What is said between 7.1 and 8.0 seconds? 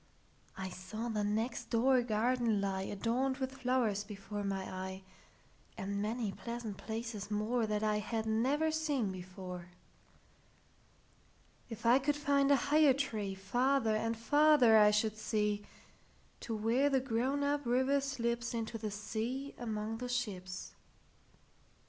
moreThat I